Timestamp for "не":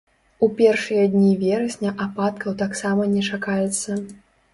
3.13-3.21